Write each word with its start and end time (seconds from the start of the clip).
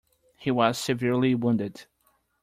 He 0.39 0.49
was 0.49 0.79
severely 0.79 1.35
wounded. 1.35 1.85